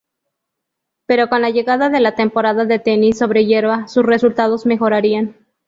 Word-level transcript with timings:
Pero, 1.05 1.29
con 1.29 1.43
la 1.43 1.51
llegada 1.51 1.89
de 1.89 1.99
la 1.99 2.15
temporada 2.15 2.65
de 2.65 2.79
tenis 2.79 3.19
sobre 3.19 3.45
hierba, 3.45 3.87
sus 3.87 4.03
resultados 4.03 4.65
mejorarían. 4.65 5.37